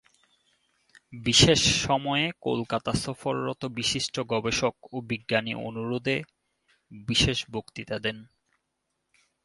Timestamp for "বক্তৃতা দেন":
7.51-8.17